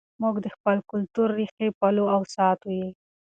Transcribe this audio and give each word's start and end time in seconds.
موږ 0.21 0.35
د 0.45 0.47
خپل 0.55 0.77
کلتور 0.91 1.27
ریښې 1.37 1.67
پالو 1.79 2.05
او 2.15 2.21
ساتو 2.35 2.69
یې. 2.79 2.89